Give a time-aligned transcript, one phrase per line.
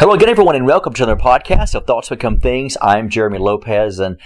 [0.00, 2.76] Hello again, everyone, and welcome to another podcast of Thoughts Become Things.
[2.82, 4.18] I'm Jeremy Lopez, and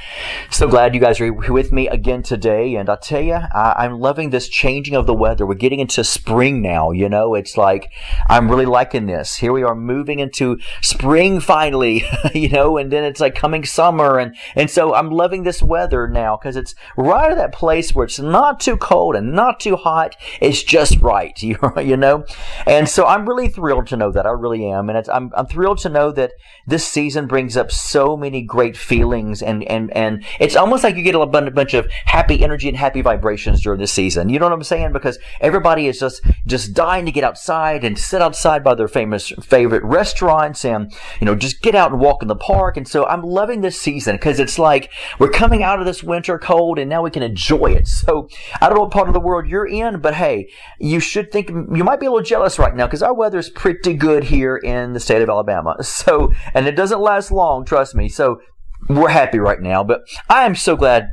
[0.50, 2.74] so glad you guys are with me again today.
[2.74, 5.44] And I'll tell you, I, am loving this changing of the weather.
[5.44, 6.90] We're getting into spring now.
[6.92, 7.92] You know, it's like
[8.30, 9.36] I'm really liking this.
[9.36, 12.02] Here we are moving into spring finally.
[12.34, 16.08] you know, and then it's like coming summer, and and so I'm loving this weather
[16.08, 19.76] now because it's right at that place where it's not too cold and not too
[19.76, 20.16] hot.
[20.40, 21.40] It's just right.
[21.42, 22.24] You you know,
[22.66, 24.24] and so I'm really thrilled to know that.
[24.24, 26.32] I really am, and I'm I'm thrilled to know that
[26.66, 31.02] this season brings up so many great feelings and, and, and it's almost like you
[31.02, 34.28] get a bunch of happy energy and happy vibrations during this season.
[34.28, 34.92] You know what I'm saying?
[34.92, 39.30] Because everybody is just, just dying to get outside and sit outside by their famous
[39.42, 42.76] favorite restaurants and, you know, just get out and walk in the park.
[42.76, 46.38] And so I'm loving this season because it's like we're coming out of this winter
[46.38, 47.86] cold and now we can enjoy it.
[47.86, 48.28] So
[48.60, 51.48] I don't know what part of the world you're in, but hey, you should think,
[51.48, 54.56] you might be a little jealous right now because our weather is pretty good here
[54.56, 55.47] in the state of Alabama.
[55.48, 55.76] Alabama.
[55.98, 58.08] So, and it doesn't last long, trust me.
[58.08, 58.40] So,
[58.88, 61.08] we're happy right now, but I am so glad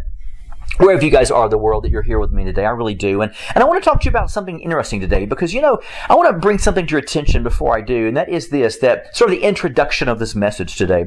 [0.78, 2.66] wherever you guys are in the world that you're here with me today.
[2.66, 3.22] I really do.
[3.22, 5.82] And, and I want to talk to you about something interesting today because, you know,
[6.10, 8.08] I want to bring something to your attention before I do.
[8.08, 11.06] And that is this, that sort of the introduction of this message today.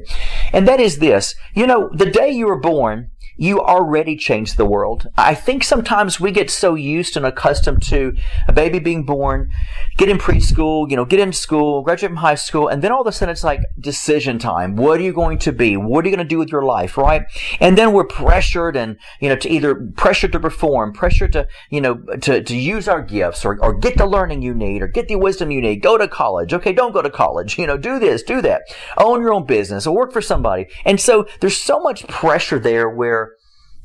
[0.53, 4.67] And that is this, you know, the day you were born, you already changed the
[4.67, 5.09] world.
[5.17, 8.15] I think sometimes we get so used and accustomed to
[8.49, 9.51] a baby being born,
[9.97, 13.01] get in preschool, you know, get in school, graduate from high school, and then all
[13.01, 14.75] of a sudden it's like decision time.
[14.75, 15.77] What are you going to be?
[15.77, 17.23] What are you going to do with your life, right?
[17.61, 21.81] And then we're pressured and, you know, to either pressure to perform, pressure to, you
[21.81, 25.07] know, to, to use our gifts or, or get the learning you need or get
[25.07, 25.77] the wisdom you need.
[25.77, 26.53] Go to college.
[26.53, 27.57] Okay, don't go to college.
[27.59, 28.63] You know, do this, do that.
[28.99, 30.69] Own your own business or work for somebody.
[30.85, 33.28] And so there's so much pressure there where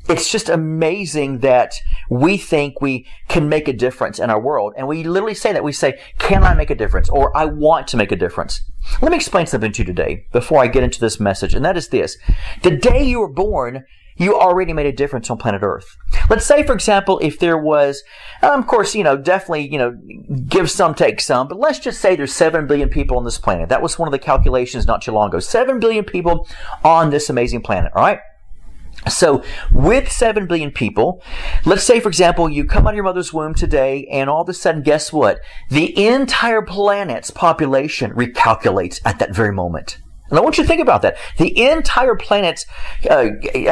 [0.08, 1.74] it's just amazing that
[2.10, 4.74] we think we can make a difference in our world.
[4.76, 5.64] And we literally say that.
[5.64, 7.08] We say, can I make a difference?
[7.08, 8.60] Or I want to make a difference.
[9.00, 11.54] Let me explain something to you today before I get into this message.
[11.54, 12.18] And that is this.
[12.62, 13.84] The day you were born,
[14.16, 15.96] you already made a difference on planet Earth.
[16.28, 18.02] Let's say, for example, if there was,
[18.42, 19.98] um, of course, you know, definitely, you know,
[20.46, 23.70] give some, take some, but let's just say there's 7 billion people on this planet.
[23.70, 25.40] That was one of the calculations not too long ago.
[25.40, 26.46] 7 billion people
[26.84, 28.20] on this amazing planet, all right?
[29.08, 31.22] So, with 7 billion people,
[31.64, 34.48] let's say, for example, you come out of your mother's womb today, and all of
[34.48, 35.40] a sudden, guess what?
[35.70, 39.98] The entire planet's population recalculates at that very moment.
[40.30, 41.18] And I want you to think about that.
[41.36, 42.64] The entire planet
[43.10, 43.26] uh,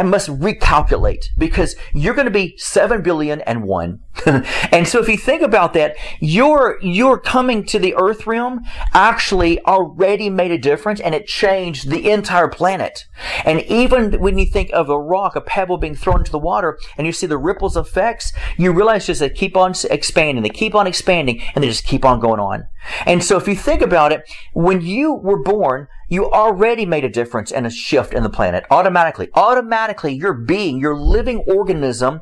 [0.05, 4.01] must recalculate because you're going to be seven billion and one.
[4.27, 8.61] and so if you think about that, your your coming to the Earth realm
[8.93, 13.07] actually already made a difference, and it changed the entire planet.
[13.47, 16.79] And even when you think of a rock, a pebble being thrown into the water,
[16.99, 20.75] and you see the ripples effects, you realize just they keep on expanding, they keep
[20.75, 22.69] on expanding, and they just keep on going on.
[23.07, 27.09] And so if you think about it, when you were born, you already made a
[27.09, 29.31] difference and a shift in the planet automatically.
[29.33, 32.21] Automatically, your being, your living organism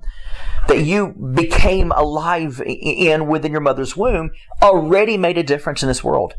[0.68, 4.30] that you became alive in within your mother's womb
[4.62, 6.34] already made a difference in this world.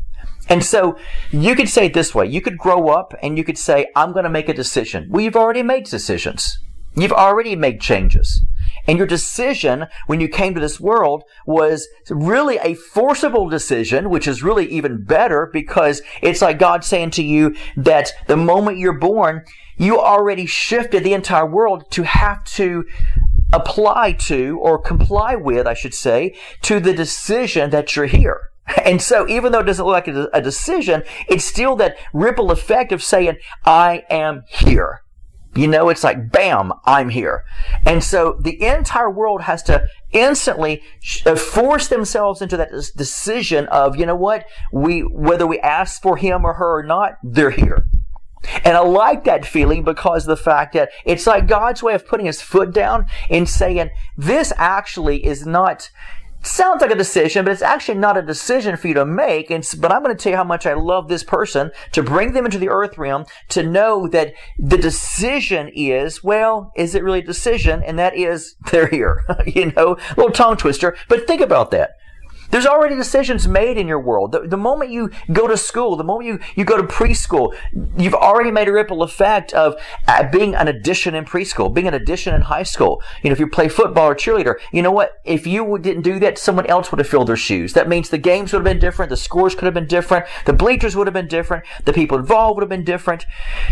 [0.48, 0.96] And so
[1.30, 2.26] you could say it this way.
[2.26, 5.08] You could grow up and you could say, I'm going to make a decision.
[5.10, 6.58] Well, you've already made decisions.
[6.94, 8.46] You've already made changes.
[8.86, 14.26] And your decision when you came to this world was really a forcible decision, which
[14.26, 18.98] is really even better because it's like God saying to you that the moment you're
[18.98, 19.44] born,
[19.76, 22.84] you already shifted the entire world to have to
[23.52, 28.40] apply to or comply with, I should say, to the decision that you're here.
[28.84, 32.92] And so, even though it doesn't look like a decision, it's still that ripple effect
[32.92, 35.02] of saying, I am here.
[35.54, 37.44] You know, it's like, bam, I'm here.
[37.84, 40.82] And so the entire world has to instantly
[41.26, 46.16] uh, force themselves into that decision of, you know what, we, whether we ask for
[46.16, 47.84] him or her or not, they're here.
[48.64, 52.26] And I like that feeling because the fact that it's like God's way of putting
[52.26, 55.90] his foot down and saying, this actually is not,
[56.42, 59.50] sounds like a decision, but it's actually not a decision for you to make.
[59.50, 62.32] And, but I'm going to tell you how much I love this person to bring
[62.32, 67.20] them into the earth realm to know that the decision is, well, is it really
[67.20, 67.82] a decision?
[67.82, 69.24] And that is, they're here.
[69.46, 70.96] you know, little tongue twister.
[71.08, 71.92] But think about that.
[72.52, 74.32] There's already decisions made in your world.
[74.32, 77.54] The, the moment you go to school, the moment you, you go to preschool,
[77.96, 79.74] you've already made a ripple effect of
[80.06, 83.02] uh, being an addition in preschool, being an addition in high school.
[83.22, 85.12] You know, if you play football or cheerleader, you know what?
[85.24, 87.72] If you didn't do that, someone else would have filled their shoes.
[87.72, 90.52] That means the games would have been different, the scores could have been different, the
[90.52, 93.24] bleachers would have been different, the people involved would have been different.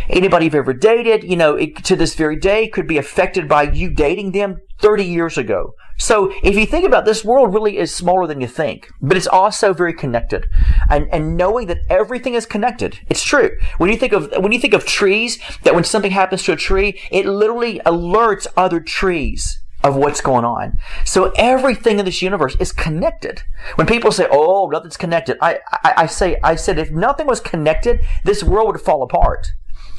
[0.09, 3.65] Anybody you've ever dated, you know, it, to this very day could be affected by
[3.65, 5.75] you dating them 30 years ago.
[5.99, 9.27] So if you think about this world really is smaller than you think, but it's
[9.27, 10.47] also very connected.
[10.89, 13.51] And, and knowing that everything is connected, it's true.
[13.77, 16.57] When you think of, when you think of trees, that when something happens to a
[16.57, 20.79] tree, it literally alerts other trees of what's going on.
[21.05, 23.43] So everything in this universe is connected.
[23.77, 27.41] When people say, "Oh, nothing's connected," I, I, I say, I said, if nothing was
[27.41, 29.53] connected, this world would fall apart.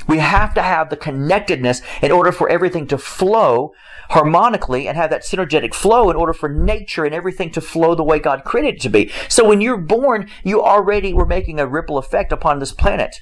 [0.07, 3.73] We have to have the connectedness in order for everything to flow
[4.09, 8.03] harmonically and have that synergetic flow in order for nature and everything to flow the
[8.03, 9.11] way God created it to be.
[9.29, 13.21] So when you're born, you already were making a ripple effect upon this planet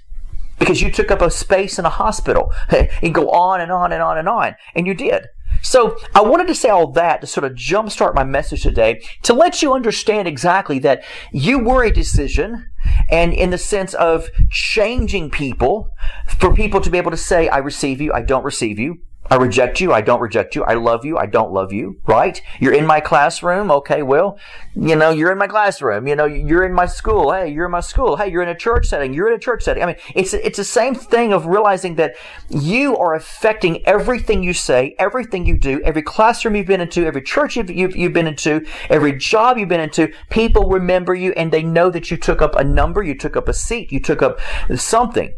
[0.57, 4.01] because you took up a space in a hospital and go on and on and
[4.01, 4.55] on and on.
[4.75, 5.27] And you did.
[5.69, 9.35] So I wanted to say all that to sort of jumpstart my message today to
[9.35, 12.71] let you understand exactly that you were a decision
[13.11, 15.91] and in the sense of changing people
[16.25, 18.97] for people to be able to say, I receive you, I don't receive you.
[19.29, 19.93] I reject you.
[19.93, 20.63] I don't reject you.
[20.63, 21.17] I love you.
[21.17, 21.99] I don't love you.
[22.05, 22.41] Right?
[22.59, 23.69] You're in my classroom.
[23.71, 24.39] Okay, well,
[24.75, 26.07] you know, you're in my classroom.
[26.07, 27.31] You know, you're in my school.
[27.31, 28.15] Hey, you're in my school.
[28.17, 29.13] Hey, you're in a church setting.
[29.13, 29.83] You're in a church setting.
[29.83, 32.15] I mean, it's it's the same thing of realizing that
[32.49, 37.21] you are affecting everything you say, everything you do, every classroom you've been into, every
[37.21, 40.11] church you've, you've, you've been into, every job you've been into.
[40.29, 43.47] People remember you and they know that you took up a number, you took up
[43.47, 44.39] a seat, you took up
[44.75, 45.33] something.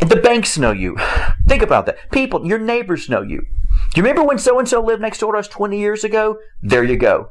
[0.00, 0.96] The banks know you.
[1.46, 2.10] Think about that.
[2.10, 3.46] People, your neighbors know you.
[3.92, 6.38] Do you remember when so and so lived next door to us 20 years ago?
[6.62, 7.30] There you go.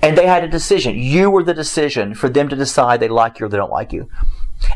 [0.00, 0.96] And they had a decision.
[0.96, 3.92] You were the decision for them to decide they like you or they don't like
[3.92, 4.08] you.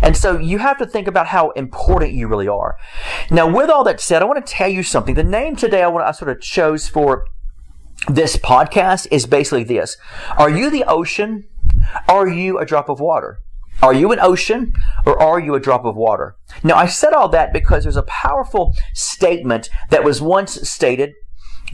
[0.01, 2.77] And so you have to think about how important you really are.
[3.31, 5.15] Now, with all that said, I want to tell you something.
[5.15, 7.27] The name today I want I sort of chose for
[8.09, 9.97] this podcast is basically this.
[10.37, 11.49] Are you the ocean?
[12.09, 13.39] Are you a drop of water?
[13.83, 14.73] Are you an ocean
[15.05, 16.37] or are you a drop of water?
[16.63, 21.15] Now, I said all that because there's a powerful statement that was once stated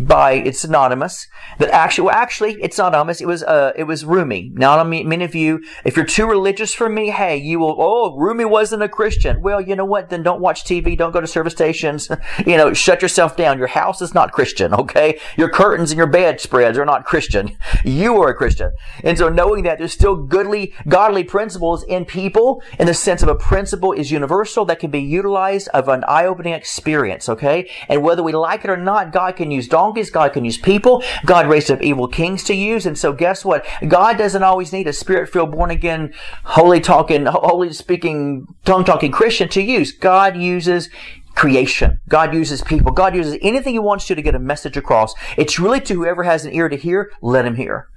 [0.00, 1.26] by it's anonymous
[1.58, 4.50] that actually well actually it's not anonymous it was uh it was Rumi.
[4.54, 8.44] Now many of you if you're too religious for me hey you will oh Rumi
[8.44, 9.42] wasn't a Christian.
[9.42, 10.10] Well you know what?
[10.10, 12.08] Then don't watch TV don't go to service stations.
[12.46, 13.58] You know shut yourself down.
[13.58, 15.18] Your house is not Christian okay?
[15.36, 17.56] Your curtains and your bedspreads are not Christian.
[17.84, 18.72] You are a Christian.
[19.02, 23.28] And so knowing that there's still goodly godly principles in people in the sense of
[23.28, 27.70] a principle is universal that can be utilized of an eye-opening experience okay?
[27.88, 30.10] And whether we like it or not God can use donkeys.
[30.10, 31.02] God can use people.
[31.24, 32.86] God raised up evil kings to use.
[32.86, 33.66] And so guess what?
[33.86, 36.12] God doesn't always need a spirit-filled, born-again,
[36.44, 39.92] holy talking, holy speaking, tongue talking Christian to use.
[39.92, 40.90] God uses
[41.34, 42.00] creation.
[42.08, 42.92] God uses people.
[42.92, 45.14] God uses anything He wants to to get a message across.
[45.36, 47.88] It's really to whoever has an ear to hear, let him hear.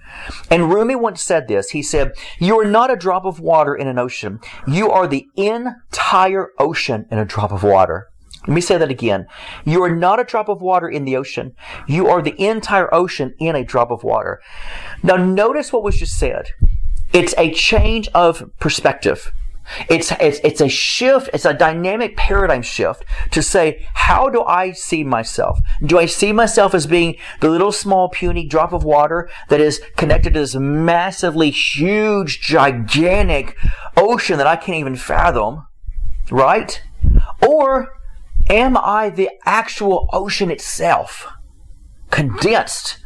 [0.49, 1.69] And Rumi once said this.
[1.69, 4.39] He said, You are not a drop of water in an ocean.
[4.67, 8.10] You are the entire ocean in a drop of water.
[8.47, 9.27] Let me say that again.
[9.65, 11.53] You are not a drop of water in the ocean.
[11.87, 14.41] You are the entire ocean in a drop of water.
[15.03, 16.49] Now notice what was just said.
[17.13, 19.31] It's a change of perspective.
[19.89, 24.71] It's, it's, it's a shift, it's a dynamic paradigm shift to say, how do I
[24.71, 25.59] see myself?
[25.85, 29.79] Do I see myself as being the little small puny drop of water that is
[29.97, 33.55] connected to this massively huge, gigantic
[33.95, 35.67] ocean that I can't even fathom?
[36.31, 36.81] Right?
[37.47, 38.00] Or
[38.51, 41.25] Am I the actual ocean itself,
[42.09, 42.97] condensed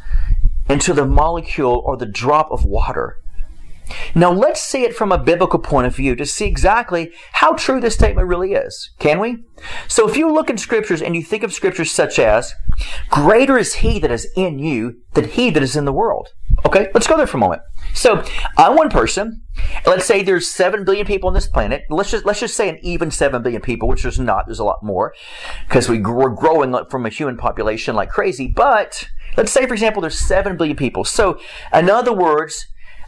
[0.68, 3.18] into the molecule or the drop of water?
[4.14, 7.80] Now let's see it from a biblical point of view to see exactly how true
[7.80, 8.90] this statement really is.
[8.98, 9.44] Can we?
[9.88, 12.52] So if you look in scriptures and you think of scriptures such as,
[13.10, 16.28] greater is he that is in you than he that is in the world.
[16.64, 17.62] Okay, let's go there for a moment.
[17.94, 18.24] So
[18.56, 19.42] I'm one person.
[19.86, 21.84] Let's say there's seven billion people on this planet.
[21.90, 24.46] Let's just let's just say an even seven billion people, which there's not.
[24.46, 25.14] There's a lot more
[25.68, 28.48] because we, we're growing from a human population like crazy.
[28.48, 31.04] But let's say, for example, there's seven billion people.
[31.04, 31.38] So
[31.72, 32.66] in other words,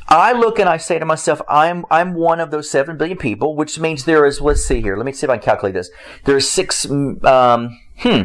[0.09, 3.55] I look and I say to myself, I'm I'm one of those seven billion people,
[3.57, 4.41] which means there is.
[4.41, 4.97] Let's see here.
[4.97, 5.91] Let me see if I can calculate this.
[6.25, 6.87] There are six.
[6.89, 8.23] Um, hmm.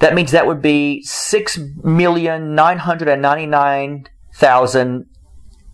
[0.00, 5.06] That means that would be six million nine hundred and ninety nine thousand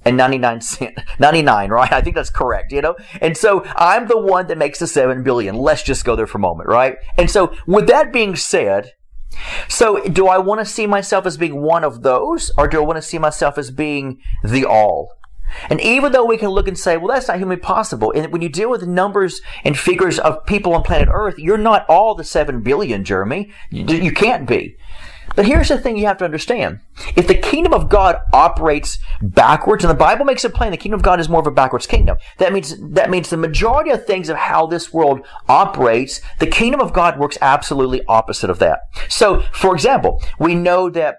[0.04, 4.18] and 99 cent 99 right i think that's correct you know and so i'm the
[4.18, 7.30] one that makes the 7 billion let's just go there for a moment right and
[7.30, 8.92] so with that being said
[9.68, 12.84] so do i want to see myself as being one of those or do i
[12.84, 15.10] want to see myself as being the all
[15.68, 18.42] And even though we can look and say, well, that's not humanly possible, and when
[18.42, 22.24] you deal with numbers and figures of people on planet Earth, you're not all the
[22.24, 23.50] 7 billion, Jeremy.
[23.70, 24.76] You, can't be.
[25.36, 26.80] But here's the thing you have to understand.
[27.16, 30.98] If the kingdom of God operates backwards, and the Bible makes it plain, the kingdom
[30.98, 32.16] of God is more of a backwards kingdom.
[32.38, 36.80] That means, that means the majority of things of how this world operates, the kingdom
[36.80, 38.80] of God works absolutely opposite of that.
[39.08, 41.18] So, for example, we know that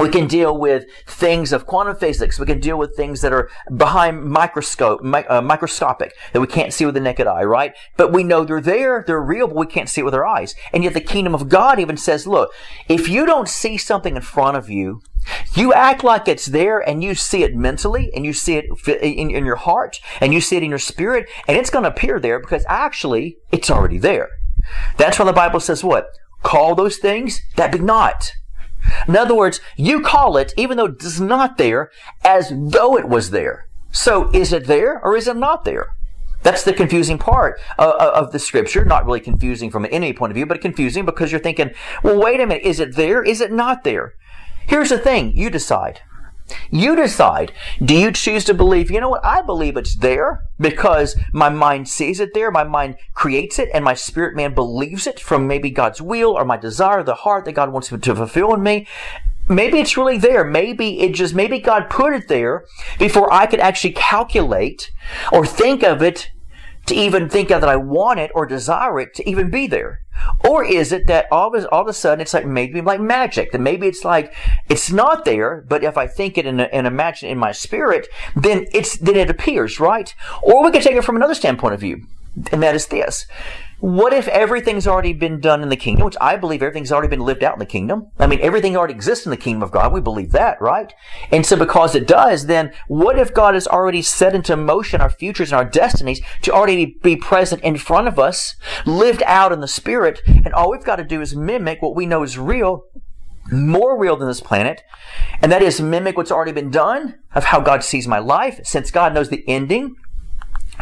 [0.00, 2.38] we can deal with things of quantum physics.
[2.38, 6.72] We can deal with things that are behind microscope, mi- uh, microscopic, that we can't
[6.72, 7.74] see with the naked eye, right?
[7.96, 10.54] But we know they're there, they're real, but we can't see it with our eyes.
[10.72, 12.50] And yet the kingdom of God even says, look,
[12.88, 15.02] if you don't see something in front of you,
[15.54, 19.30] you act like it's there and you see it mentally and you see it in,
[19.30, 22.18] in your heart and you see it in your spirit and it's going to appear
[22.18, 24.30] there because actually it's already there.
[24.96, 26.08] That's why the Bible says what?
[26.42, 28.32] Call those things that be not.
[29.06, 31.90] In other words, you call it, even though it's not there,
[32.24, 33.68] as though it was there.
[33.92, 35.94] So is it there or is it not there?
[36.42, 38.84] That's the confusing part of the scripture.
[38.84, 41.72] Not really confusing from any point of view, but confusing because you're thinking,
[42.02, 43.22] well, wait a minute, is it there?
[43.22, 44.14] Is it not there?
[44.66, 46.00] Here's the thing, you decide.
[46.70, 47.52] You decide.
[47.84, 51.88] Do you choose to believe, you know what, I believe it's there because my mind
[51.88, 55.70] sees it there, my mind creates it, and my spirit man believes it from maybe
[55.70, 58.86] God's will or my desire, the heart that God wants to fulfill in me.
[59.48, 60.44] Maybe it's really there.
[60.44, 62.66] Maybe it just, maybe God put it there
[62.98, 64.90] before I could actually calculate
[65.32, 66.30] or think of it
[66.90, 70.00] to even think of that I want it or desire it to even be there.
[70.46, 73.52] Or is it that all of, all of a sudden it's like maybe like magic?
[73.52, 74.34] That maybe it's like
[74.68, 78.08] it's not there, but if I think it and, and imagine it in my spirit,
[78.36, 80.14] then it's then it appears, right?
[80.42, 82.06] Or we could take it from another standpoint of view,
[82.52, 83.26] and that is this:
[83.80, 87.24] what if everything's already been done in the kingdom, which I believe everything's already been
[87.24, 88.08] lived out in the kingdom?
[88.18, 89.90] I mean, everything already exists in the kingdom of God.
[89.90, 90.92] We believe that, right?
[91.32, 95.08] And so because it does, then what if God has already set into motion our
[95.08, 99.60] futures and our destinies to already be present in front of us, lived out in
[99.60, 102.84] the spirit, and all we've got to do is mimic what we know is real
[103.52, 104.82] more real than this planet,
[105.42, 108.92] and that is mimic what's already been done of how God sees my life, since
[108.92, 109.96] God knows the ending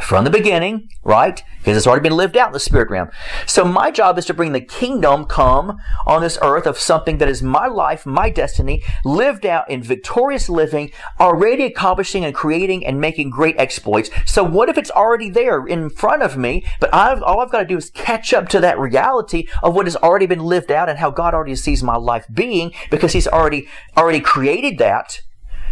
[0.02, 1.43] from the beginning, right?
[1.59, 3.11] Because it's already been lived out in the spirit realm.
[3.47, 7.28] So my job is to bring the kingdom come on this earth of something that
[7.28, 10.90] is my life, my destiny, lived out in victorious living,
[11.21, 14.11] already accomplishing and creating and making great exploits.
[14.26, 17.61] So what if it's already there in front of me, but I've, all I've got
[17.61, 20.88] to do is catch up to that reality of what has already been lived out
[20.88, 25.21] and how God already sees my life being because He's already, already created that,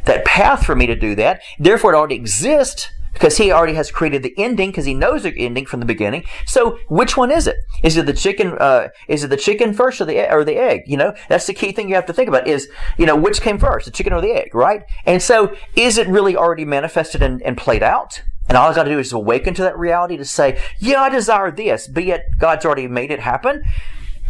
[0.05, 1.43] that path for me to do that.
[1.59, 5.35] Therefore it already exists because he already has created the ending because he knows the
[5.39, 6.25] ending from the beginning.
[6.45, 7.57] So which one is it?
[7.83, 8.57] Is it the chicken?
[8.59, 10.83] Uh, is it the chicken first or the or the egg?
[10.87, 12.47] You know, that's the key thing you have to think about.
[12.47, 12.69] Is
[12.99, 14.85] you know which came first, the chicken or the egg, right?
[15.07, 18.23] And so is it really already manifested and, and played out?
[18.49, 21.09] And all I've got to do is awaken to that reality to say, yeah, I
[21.09, 23.65] desire this, be it God's already made it happen.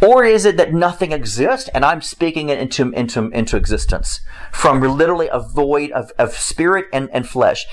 [0.01, 4.81] Or is it that nothing exists and I'm speaking it into, into, into existence from
[4.81, 7.65] literally a void of, of spirit and, and flesh?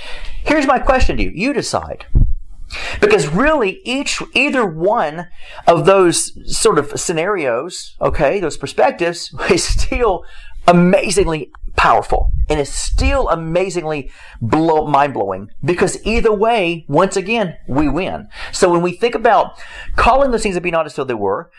[0.43, 1.31] Here's my question to you.
[1.35, 2.07] You decide.
[3.01, 5.29] Because really, each, either one
[5.67, 10.25] of those sort of scenarios, okay, those perspectives is still
[10.67, 18.29] amazingly powerful and is still amazingly blow, mind-blowing because either way once again we win
[18.53, 19.61] so when we think about
[19.97, 21.51] calling those things that be not as though they were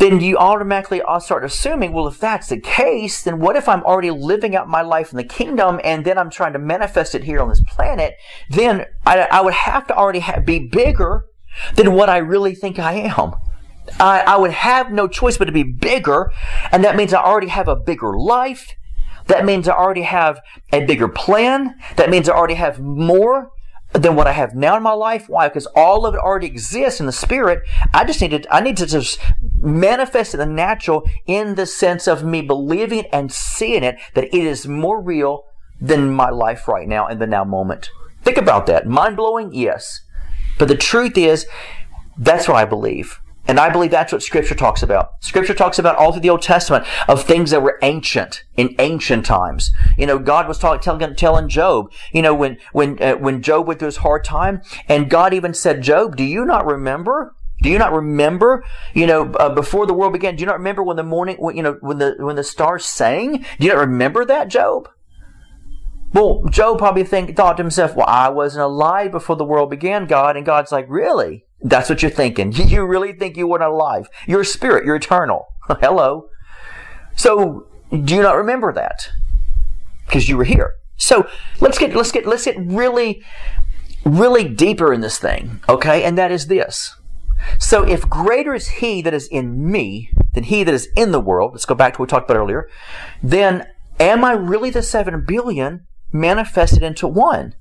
[0.00, 4.10] then you automatically start assuming, well, if that's the case, then what if I'm already
[4.10, 7.40] living out my life in the kingdom and then I'm trying to manifest it here
[7.40, 8.14] on this planet?
[8.48, 11.26] Then I, I would have to already have, be bigger
[11.74, 13.34] than what I really think I am.
[14.00, 16.32] I, I would have no choice but to be bigger,
[16.72, 18.74] and that means I already have a bigger life.
[19.26, 20.40] That means I already have
[20.72, 21.74] a bigger plan.
[21.96, 23.50] That means I already have more
[23.92, 25.28] than what I have now in my life.
[25.28, 25.48] Why?
[25.48, 27.62] Because all of it already exists in the spirit.
[27.92, 29.18] I just need to, I need to just
[29.58, 34.34] manifest in the natural in the sense of me believing and seeing it that it
[34.34, 35.44] is more real
[35.80, 37.90] than my life right now in the now moment.
[38.22, 38.86] Think about that.
[38.86, 39.52] Mind blowing?
[39.52, 40.02] Yes.
[40.58, 41.46] But the truth is,
[42.18, 43.18] that's what I believe.
[43.50, 45.24] And I believe that's what Scripture talks about.
[45.24, 49.26] Scripture talks about all through the Old Testament of things that were ancient in ancient
[49.26, 49.72] times.
[49.98, 51.90] You know, God was talking, telling, telling Job.
[52.12, 55.52] You know, when when uh, when Job went through his hard time, and God even
[55.52, 58.64] said, "Job, do you not remember?" Do you not remember,
[58.94, 60.36] you know, uh, before the world began?
[60.36, 62.86] Do you not remember when the morning, when, you know, when the when the stars
[62.86, 63.44] sang?
[63.58, 64.88] Do you not remember that, Job?
[66.14, 70.06] Well, Job probably think thought to himself, "Well, I wasn't alive before the world began,
[70.06, 71.46] God." And God's like, "Really?
[71.62, 72.52] That's what you're thinking?
[72.70, 74.08] You really think you weren't alive?
[74.26, 74.84] You're a spirit.
[74.84, 75.46] You're eternal.
[75.68, 76.28] Hello.
[77.16, 79.08] So, do you not remember that?
[80.06, 80.74] Because you were here.
[81.00, 81.26] So
[81.60, 83.24] let's get let's get let's get really
[84.04, 86.04] really deeper in this thing, okay?
[86.04, 86.94] And that is this.
[87.58, 91.20] So if greater is he that is in me than he that is in the
[91.20, 92.68] world, let's go back to what we talked about earlier,
[93.22, 93.66] then
[93.98, 97.54] am I really the seven billion manifested into one?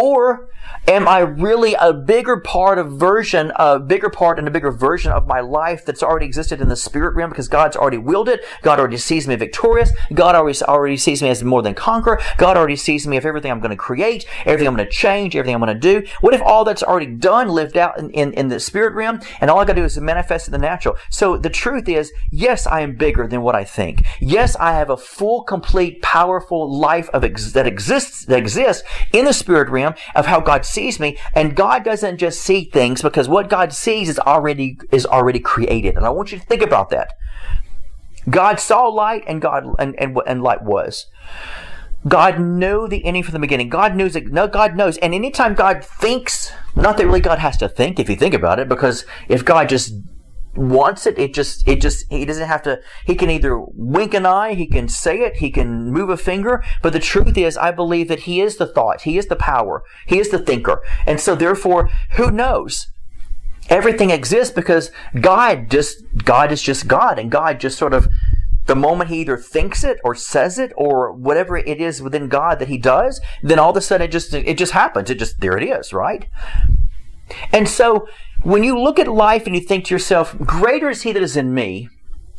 [0.00, 0.48] Or
[0.88, 5.12] am I really a bigger part of version, a bigger part and a bigger version
[5.12, 8.44] of my life that's already existed in the spirit realm because God's already willed it.
[8.62, 9.90] God already sees me victorious.
[10.14, 12.20] God already, already sees me as more than conqueror.
[12.36, 15.34] God already sees me of everything I'm going to create, everything I'm going to change,
[15.34, 16.06] everything I'm going to do.
[16.20, 19.50] What if all that's already done lived out in, in, in the spirit realm and
[19.50, 20.96] all I got to do is manifest in the natural?
[21.10, 24.04] So the truth is, yes, I am bigger than what I think.
[24.20, 28.82] Yes, I have a full, complete, powerful life of ex- that exists, that exists
[29.12, 31.18] in the spirit realm of how God sees me.
[31.34, 35.96] And God doesn't just see things because what God sees is already, is already created.
[35.96, 37.12] And I want you to think about that.
[38.28, 41.06] God saw light and God, and, and, and light was.
[42.08, 43.68] God knew the ending from the beginning.
[43.68, 44.32] God knows it.
[44.32, 44.96] No, God knows.
[44.98, 48.58] And anytime God thinks, not that really God has to think if you think about
[48.58, 49.94] it, because if God just
[50.56, 54.26] wants it, it just, it just, he doesn't have to, he can either wink an
[54.26, 57.70] eye, he can say it, he can move a finger, but the truth is, I
[57.70, 60.82] believe that he is the thought, he is the power, he is the thinker.
[61.06, 62.86] And so therefore, who knows?
[63.68, 68.08] Everything exists because God just, God is just God, and God just sort of,
[68.66, 72.58] the moment he either thinks it or says it or whatever it is within God
[72.58, 75.08] that he does, then all of a sudden it just, it just happens.
[75.08, 76.28] It just, there it is, right?
[77.52, 78.08] And so
[78.46, 81.36] when you look at life and you think to yourself, greater is he that is
[81.36, 81.88] in me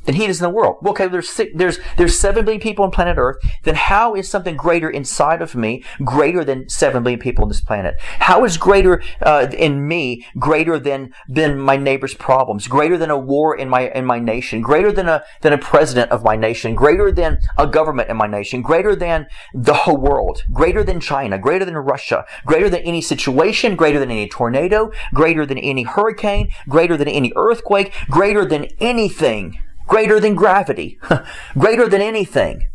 [0.08, 0.78] than he is in the world.
[0.82, 3.38] Well, okay, there's six, there's there's seven billion people on planet Earth.
[3.64, 7.62] Then how is something greater inside of me greater than seven billion people on this
[7.62, 7.96] planet?
[8.00, 12.68] How is greater uh, in me greater than than my neighbor's problems?
[12.68, 14.62] Greater than a war in my in my nation?
[14.62, 16.74] Greater than a than a president of my nation?
[16.74, 18.62] Greater than a government in my nation?
[18.62, 20.44] Greater than the whole world?
[20.54, 21.38] Greater than China?
[21.38, 22.26] Greater than Russia?
[22.46, 23.76] Greater than any situation?
[23.76, 24.90] Greater than any tornado?
[25.14, 26.50] Greater than any hurricane?
[26.70, 27.94] Greater than any earthquake?
[28.10, 29.60] Greater than anything?
[29.88, 31.00] Greater than gravity,
[31.58, 32.67] greater than anything,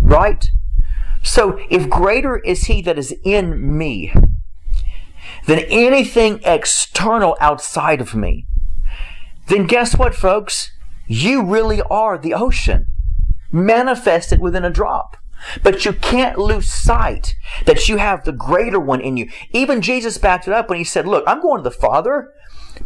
[0.00, 0.48] right?
[1.22, 4.12] So if greater is he that is in me
[5.46, 8.46] than anything external outside of me,
[9.48, 10.70] then guess what, folks?
[11.06, 12.86] You really are the ocean,
[13.50, 15.16] manifested within a drop.
[15.62, 19.28] But you can't lose sight that you have the greater one in you.
[19.52, 22.32] Even Jesus backed it up when he said, Look, I'm going to the Father,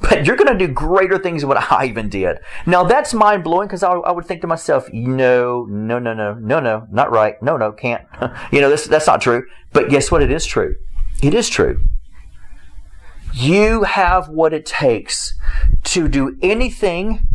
[0.01, 2.39] but you're going to do greater things than what I even did.
[2.67, 6.35] Now that's mind blowing because I, I, would think to myself, no, no, no, no,
[6.35, 7.41] no, no, not right.
[7.43, 8.07] No, no, can't.
[8.53, 9.45] you know, this, that's not true.
[9.73, 10.23] But guess what?
[10.23, 10.77] It is true.
[11.23, 11.83] It is true.
[13.33, 15.35] You have what it takes
[15.85, 17.27] to do anything,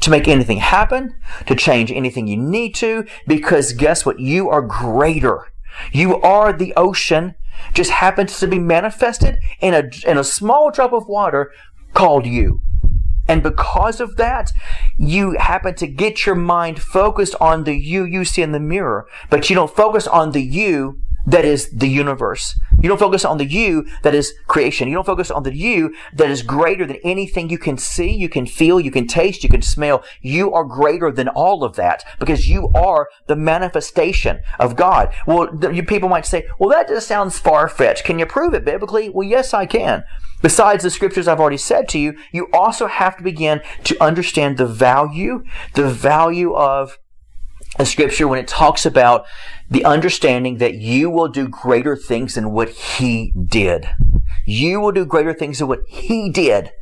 [0.00, 1.14] to make anything happen,
[1.46, 4.18] to change anything you need to, because guess what?
[4.18, 5.46] You are greater.
[5.92, 7.34] You are the ocean
[7.72, 11.52] just happens to be manifested in a, in a small drop of water
[11.94, 12.60] called you.
[13.26, 14.52] And because of that,
[14.98, 19.06] you happen to get your mind focused on the you you see in the mirror,
[19.30, 22.58] but you don't focus on the you that is the universe.
[22.80, 24.88] You don't focus on the you that is creation.
[24.88, 28.28] You don't focus on the you that is greater than anything you can see, you
[28.28, 30.04] can feel, you can taste, you can smell.
[30.20, 35.14] You are greater than all of that because you are the manifestation of God.
[35.26, 38.04] Well, you people might say, well, that just sounds far fetched.
[38.04, 39.08] Can you prove it biblically?
[39.08, 40.04] Well, yes, I can.
[40.44, 44.58] Besides the scriptures I've already said to you, you also have to begin to understand
[44.58, 46.98] the value, the value of
[47.78, 49.24] a scripture when it talks about
[49.70, 53.88] the understanding that you will do greater things than what he did.
[54.44, 56.72] You will do greater things than what he did.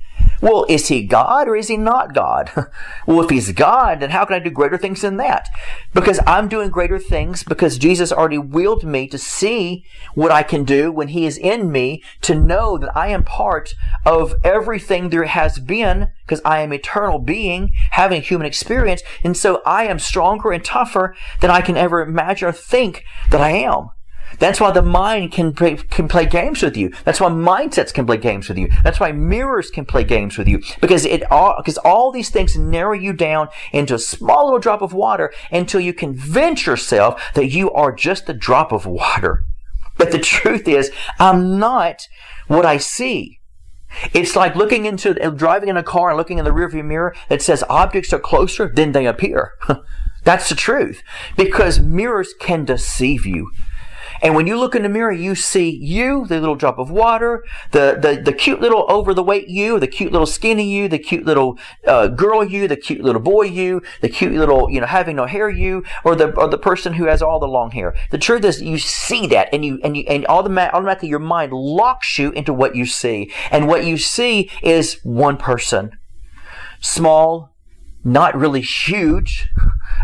[0.41, 2.51] Well, is he God or is he not God?
[3.07, 5.49] well, if he's God, then how can I do greater things than that?
[5.95, 10.65] Because I'm doing greater things because Jesus already willed me to see what I can
[10.65, 15.25] do when he is in me, to know that I am part of everything there
[15.25, 19.03] has been because I am eternal being having human experience.
[19.23, 23.41] And so I am stronger and tougher than I can ever imagine or think that
[23.41, 23.91] I am.
[24.43, 26.93] That's why the mind can play, can play games with you.
[27.05, 28.71] That's why mindsets can play games with you.
[28.83, 32.59] That's why mirrors can play games with you because it all because all these things
[32.59, 37.51] narrow you down into a small little drop of water until you convince yourself that
[37.51, 39.45] you are just a drop of water.
[39.97, 42.09] But the truth is, I'm not
[42.49, 43.39] what I see.
[44.13, 47.43] It's like looking into driving in a car and looking in the rearview mirror that
[47.43, 49.53] says objects are closer than they appear.
[50.25, 51.01] That's the truth
[51.37, 53.53] because mirrors can deceive you.
[54.23, 57.45] And when you look in the mirror, you see you, the little drop of water,
[57.73, 60.99] the, the, the cute little over the weight you, the cute little skinny you, the
[60.99, 64.87] cute little uh, girl you, the cute little boy you, the cute little, you know,
[64.87, 67.95] having no hair you, or the, or the person who has all the long hair.
[68.11, 72.17] The truth is you see that and you, and you, and automatically your mind locks
[72.17, 73.33] you into what you see.
[73.51, 75.99] And what you see is one person.
[76.81, 77.57] Small,
[78.05, 79.49] not really huge.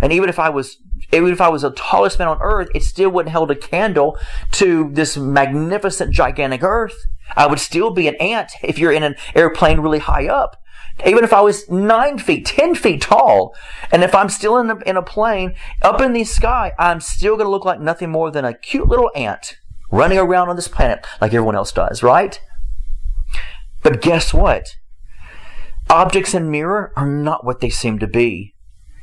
[0.02, 0.78] And even if I was
[1.12, 4.18] even if I was the tallest man on earth, it still wouldn't hold a candle
[4.52, 6.96] to this magnificent, gigantic earth.
[7.36, 10.62] I would still be an ant if you're in an airplane really high up.
[11.06, 13.54] Even if I was nine feet, ten feet tall,
[13.92, 17.36] and if I'm still in a, in a plane up in the sky, I'm still
[17.36, 19.56] going to look like nothing more than a cute little ant
[19.90, 22.40] running around on this planet like everyone else does, right?
[23.82, 24.76] But guess what?
[25.88, 28.54] Objects in mirror are not what they seem to be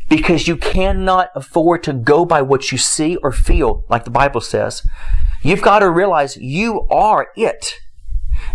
[0.09, 4.41] because you cannot afford to go by what you see or feel, like the Bible
[4.41, 4.85] says.
[5.41, 7.79] You've got to realize you are it.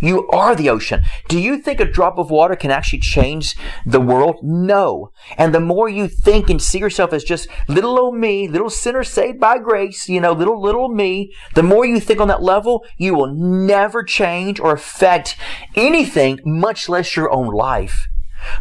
[0.01, 1.03] You are the ocean.
[1.29, 4.37] Do you think a drop of water can actually change the world?
[4.43, 5.13] No.
[5.37, 9.05] And the more you think and see yourself as just little old me, little sinner
[9.05, 12.85] saved by grace, you know, little, little me, the more you think on that level,
[12.97, 15.37] you will never change or affect
[15.75, 18.09] anything, much less your own life.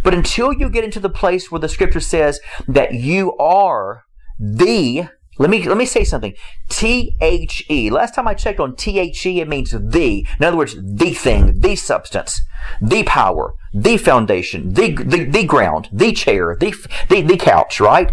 [0.04, 4.04] But until you get into the place where the scripture says that you are
[4.40, 6.34] the let me let me say something.
[6.68, 7.90] T H E.
[7.90, 10.28] Last time I checked on T H E, it means the.
[10.38, 12.42] In other words, the thing, the substance,
[12.82, 16.76] the power, the foundation, the the, the ground, the chair, the,
[17.08, 18.12] the the couch, right?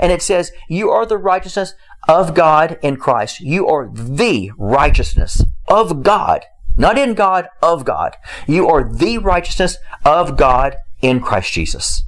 [0.00, 1.74] And it says, "You are the righteousness
[2.08, 3.40] of God in Christ.
[3.40, 6.46] You are the righteousness of God,
[6.78, 8.16] not in God, of God.
[8.46, 12.02] You are the righteousness of God in Christ Jesus.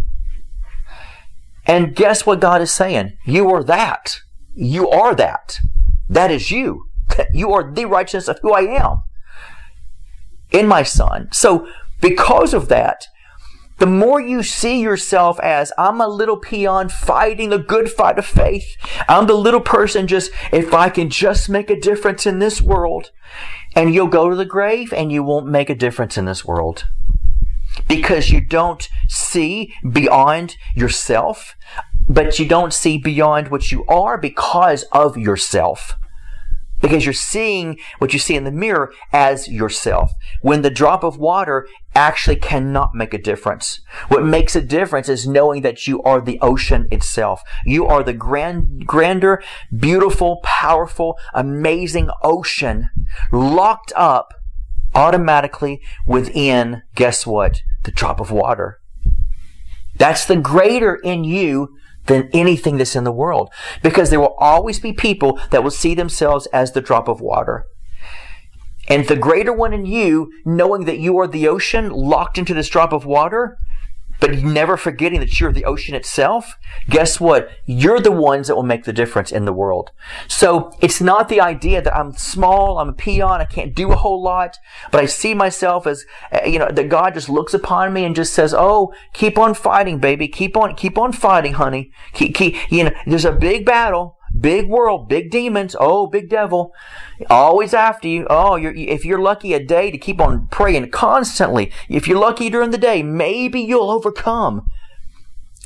[1.66, 3.18] And guess what God is saying?
[3.26, 4.20] You are that.
[4.54, 5.59] You are that.
[6.09, 6.88] That is you.
[7.32, 9.02] You are the righteousness of who I am
[10.50, 11.28] in my Son.
[11.32, 11.66] So,
[12.00, 13.06] because of that,
[13.78, 18.26] the more you see yourself as I'm a little peon fighting a good fight of
[18.26, 18.76] faith,
[19.09, 23.12] I'm the little person just, if I can just make a difference in this world,
[23.74, 26.87] and you'll go to the grave and you won't make a difference in this world
[27.88, 31.56] because you don't see beyond yourself,
[32.08, 35.94] but you don't see beyond what you are because of yourself.
[36.80, 40.12] Because you're seeing what you see in the mirror as yourself.
[40.42, 43.80] When the drop of water actually cannot make a difference.
[44.08, 47.40] What makes a difference is knowing that you are the ocean itself.
[47.64, 49.42] You are the grand, grander,
[49.74, 52.90] beautiful, powerful, amazing ocean
[53.32, 54.34] locked up
[54.96, 57.61] automatically within, guess what?
[57.85, 58.80] The drop of water.
[59.96, 63.50] That's the greater in you than anything that's in the world.
[63.82, 67.66] Because there will always be people that will see themselves as the drop of water.
[68.88, 72.68] And the greater one in you, knowing that you are the ocean locked into this
[72.68, 73.59] drop of water,
[74.20, 76.55] but never forgetting that you're the ocean itself,
[76.88, 77.50] guess what?
[77.64, 79.90] You're the ones that will make the difference in the world.
[80.29, 83.96] So it's not the idea that I'm small, I'm a peon, I can't do a
[83.96, 84.59] whole lot,
[84.90, 88.14] but I see myself as, eh, you know, that God just looks upon me and
[88.14, 90.29] just says, oh, keep on fighting, baby.
[90.29, 91.90] Keep on, keep on fighting, honey.
[92.12, 94.16] Keep, keep, you know, there's a big battle.
[94.38, 95.77] Big world, big demons.
[95.79, 96.72] Oh, big devil,
[97.31, 98.27] always after you.
[98.29, 102.51] Oh, you're, if you're lucky a day to keep on praying constantly, if you're lucky
[102.51, 104.68] during the day, maybe you'll overcome.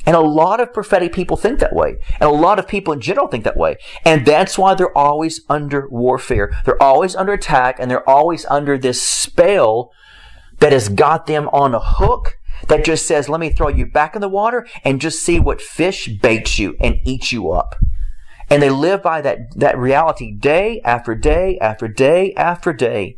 [0.07, 1.97] And a lot of prophetic people think that way.
[2.15, 3.77] And a lot of people in general think that way.
[4.05, 6.51] And that's why they're always under warfare.
[6.65, 9.93] They're always under attack and they're always under this spell
[10.61, 14.15] that has got them on a hook that just says, let me throw you back
[14.15, 17.77] in the water and just see what fish baits you and eats you up.
[18.51, 23.17] And they live by that, that reality day after day after day after day.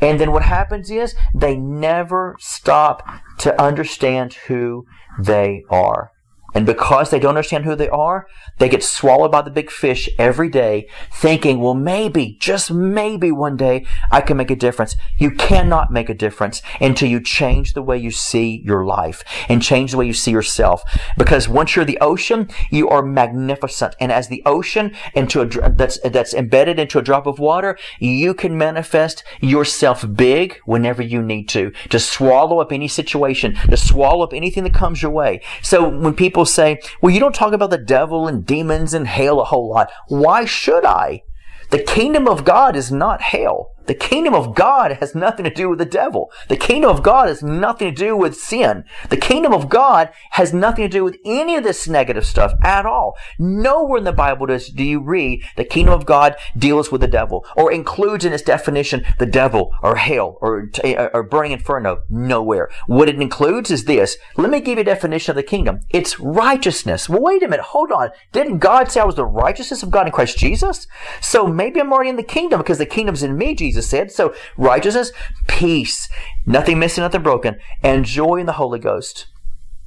[0.00, 3.06] And then what happens is they never stop
[3.38, 4.86] to understand who
[5.20, 6.12] they are.
[6.54, 8.26] And because they don't understand who they are,
[8.58, 13.56] they get swallowed by the big fish every day, thinking, well, maybe, just maybe one
[13.56, 14.96] day I can make a difference.
[15.18, 19.62] You cannot make a difference until you change the way you see your life and
[19.62, 20.82] change the way you see yourself.
[21.16, 23.96] Because once you're the ocean, you are magnificent.
[23.98, 28.34] And as the ocean into a, that's, that's embedded into a drop of water, you
[28.34, 34.24] can manifest yourself big whenever you need to, to swallow up any situation, to swallow
[34.24, 35.40] up anything that comes your way.
[35.62, 39.06] So when people people say, well, you don't talk about the devil and demons and
[39.06, 39.90] hell a whole lot.
[40.08, 41.22] Why should I?
[41.70, 43.70] The kingdom of God is not hell.
[43.86, 46.30] The kingdom of God has nothing to do with the devil.
[46.48, 48.84] The kingdom of God has nothing to do with sin.
[49.10, 52.86] The kingdom of God has nothing to do with any of this negative stuff at
[52.86, 53.16] all.
[53.38, 57.08] Nowhere in the Bible does do you read the kingdom of God deals with the
[57.08, 60.70] devil or includes in its definition the devil or hell or,
[61.12, 62.02] or burning inferno.
[62.08, 62.70] Nowhere.
[62.86, 64.16] What it includes is this.
[64.36, 65.80] Let me give you a definition of the kingdom.
[65.90, 67.08] It's righteousness.
[67.08, 67.64] Well, wait a minute.
[67.66, 68.10] Hold on.
[68.32, 70.86] Didn't God say I was the righteousness of God in Christ Jesus?
[71.20, 74.12] So maybe I'm already in the kingdom because the kingdom's in me, Jesus said.
[74.12, 75.12] So righteousness,
[75.48, 76.08] peace,
[76.44, 79.26] nothing missing, nothing broken, and joy in the Holy Ghost.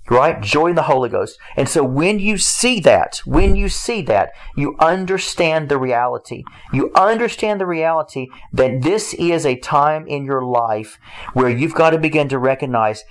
[0.08, 0.40] Right?
[0.40, 1.40] Joy in the Holy Ghost.
[1.58, 6.44] And so when you see that, when you see that, you understand the reality.
[6.72, 11.00] You understand the reality that this is a time in your life
[11.34, 13.04] where you've got to begin to recognize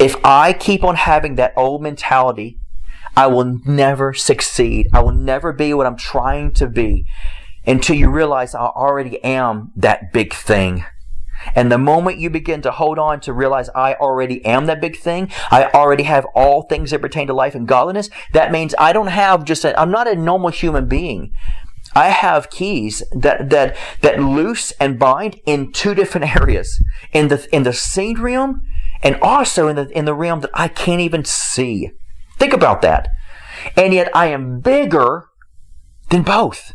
[0.00, 2.58] if I keep on having that old mentality,
[3.16, 4.88] I will never succeed.
[4.92, 7.06] I will never be what I'm trying to be
[7.66, 10.84] until you realize I already am that big thing.
[11.54, 14.96] And the moment you begin to hold on to realize I already am that big
[14.96, 18.92] thing, I already have all things that pertain to life and godliness, that means I
[18.92, 21.32] don't have just a, I'm not a normal human being.
[21.94, 26.82] I have keys that, that, that loose and bind in two different areas.
[27.12, 28.62] In the, in the seen realm
[29.02, 31.90] and also in the, in the realm that I can't even see.
[32.38, 33.08] Think about that.
[33.76, 35.26] And yet I am bigger
[36.10, 36.72] than both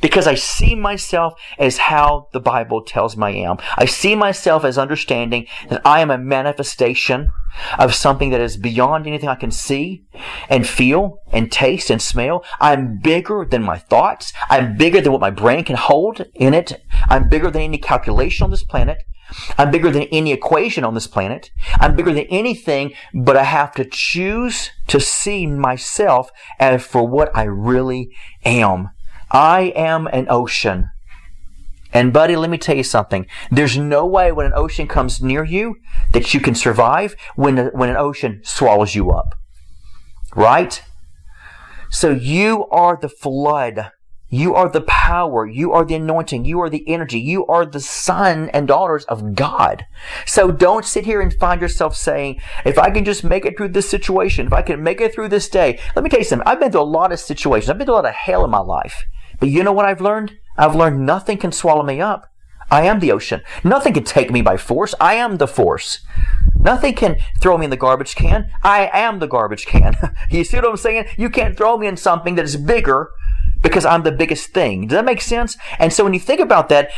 [0.00, 3.58] because I see myself as how the Bible tells me I am.
[3.76, 7.30] I see myself as understanding that I am a manifestation
[7.78, 10.04] of something that is beyond anything I can see
[10.48, 12.44] and feel and taste and smell.
[12.60, 14.32] I'm bigger than my thoughts.
[14.50, 16.82] I'm bigger than what my brain can hold in it.
[17.08, 19.02] I'm bigger than any calculation on this planet.
[19.58, 21.50] I'm bigger than any equation on this planet.
[21.80, 26.30] I'm bigger than anything, but I have to choose to see myself
[26.60, 28.10] as for what I really
[28.44, 28.90] am.
[29.30, 30.90] I am an ocean.
[31.92, 33.26] And buddy, let me tell you something.
[33.50, 35.76] There's no way when an ocean comes near you
[36.12, 39.34] that you can survive when, when an ocean swallows you up.
[40.34, 40.82] Right?
[41.90, 43.92] So you are the flood.
[44.28, 45.46] You are the power.
[45.46, 46.44] You are the anointing.
[46.44, 47.20] You are the energy.
[47.20, 49.86] You are the son and daughters of God.
[50.26, 53.68] So don't sit here and find yourself saying, if I can just make it through
[53.68, 55.78] this situation, if I can make it through this day.
[55.94, 56.46] Let me tell you something.
[56.46, 57.70] I've been through a lot of situations.
[57.70, 59.04] I've been through a lot of hell in my life.
[59.38, 60.38] But you know what I've learned?
[60.56, 62.32] I've learned nothing can swallow me up.
[62.70, 63.42] I am the ocean.
[63.62, 64.94] Nothing can take me by force.
[65.00, 66.00] I am the force.
[66.58, 68.50] Nothing can throw me in the garbage can.
[68.64, 69.94] I am the garbage can.
[70.30, 71.06] you see what I'm saying?
[71.16, 73.10] You can't throw me in something that is bigger
[73.62, 74.88] because I'm the biggest thing.
[74.88, 75.56] Does that make sense?
[75.78, 76.90] And so when you think about that,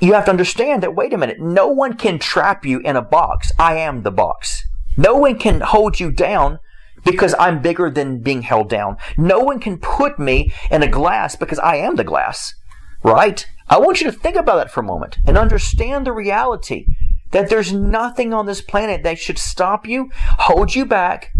[0.00, 3.02] you have to understand that, wait a minute, no one can trap you in a
[3.02, 3.50] box.
[3.58, 4.66] I am the box.
[4.96, 6.58] No one can hold you down
[7.04, 8.96] because I'm bigger than being held down.
[9.16, 12.54] No one can put me in a glass because I am the glass.
[13.02, 13.46] Right?
[13.68, 16.86] I want you to think about that for a moment and understand the reality
[17.30, 21.32] that there's nothing on this planet that should stop you, hold you back,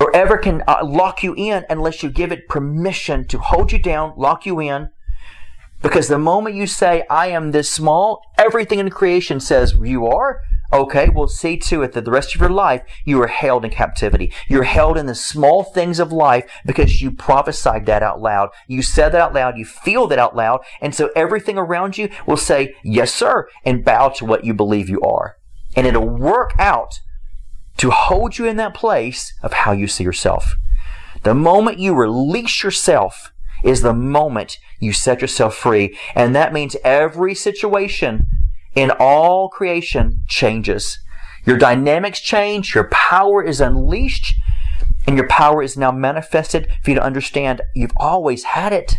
[0.00, 3.78] or ever can uh, lock you in unless you give it permission to hold you
[3.78, 4.90] down, lock you in.
[5.82, 10.40] Because the moment you say, I am this small, everything in creation says you are.
[10.74, 13.70] Okay, well, see to it that the rest of your life you are held in
[13.70, 14.32] captivity.
[14.48, 18.48] You're held in the small things of life because you prophesied that out loud.
[18.66, 19.56] You said that out loud.
[19.56, 20.64] You feel that out loud.
[20.80, 24.88] And so everything around you will say, yes, sir, and bow to what you believe
[24.88, 25.36] you are.
[25.76, 27.00] And it'll work out
[27.76, 30.56] to hold you in that place of how you see yourself.
[31.22, 33.32] The moment you release yourself
[33.62, 35.96] is the moment you set yourself free.
[36.16, 38.26] And that means every situation
[38.74, 40.98] in all creation changes.
[41.46, 44.34] Your dynamics change, your power is unleashed,
[45.06, 48.96] and your power is now manifested for you to understand you've always had it.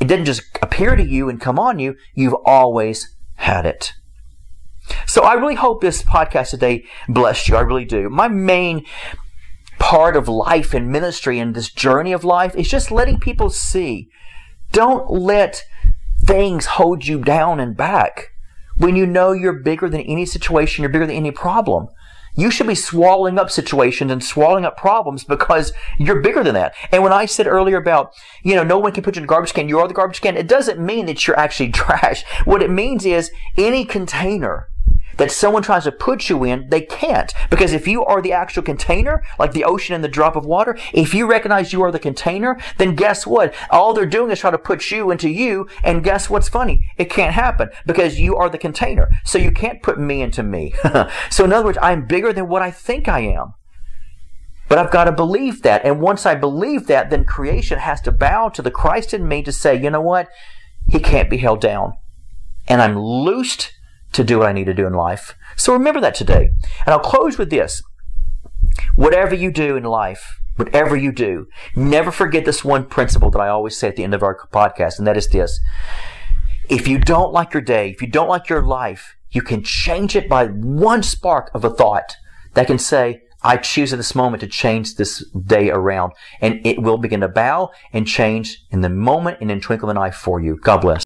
[0.00, 3.92] It didn't just appear to you and come on you, you've always had it.
[5.06, 7.56] So I really hope this podcast today blessed you.
[7.56, 8.08] I really do.
[8.08, 8.84] My main
[9.78, 14.08] part of life and ministry and this journey of life is just letting people see.
[14.72, 15.64] Don't let
[16.20, 18.30] things hold you down and back
[18.76, 21.88] when you know you're bigger than any situation, you're bigger than any problem.
[22.38, 26.74] You should be swallowing up situations and swallowing up problems because you're bigger than that.
[26.92, 28.12] And when I said earlier about,
[28.42, 30.20] you know, no one can put you in a garbage can, you are the garbage
[30.20, 32.24] can, it doesn't mean that you're actually trash.
[32.44, 34.68] What it means is any container
[35.16, 37.32] that someone tries to put you in, they can't.
[37.50, 40.76] Because if you are the actual container, like the ocean and the drop of water,
[40.92, 43.54] if you recognize you are the container, then guess what?
[43.70, 46.88] All they're doing is trying to put you into you, and guess what's funny?
[46.96, 49.10] It can't happen because you are the container.
[49.24, 50.74] So you can't put me into me.
[51.30, 53.54] so in other words, I'm bigger than what I think I am.
[54.68, 55.84] But I've got to believe that.
[55.84, 59.42] And once I believe that, then creation has to bow to the Christ in me
[59.44, 60.28] to say, you know what?
[60.88, 61.92] He can't be held down.
[62.68, 63.72] and I'm loosed
[64.12, 65.34] to do what I need to do in life.
[65.56, 66.50] So remember that today.
[66.84, 67.82] And I'll close with this.
[68.94, 73.48] Whatever you do in life, whatever you do, never forget this one principle that I
[73.48, 75.60] always say at the end of our podcast, and that is this.
[76.68, 80.16] If you don't like your day, if you don't like your life, you can change
[80.16, 82.16] it by one spark of a thought
[82.54, 86.12] that can say, I choose at this moment to change this day around.
[86.40, 89.96] And it will begin to bow and change in the moment and in twinkle of
[89.96, 90.56] an eye for you.
[90.56, 91.05] God bless.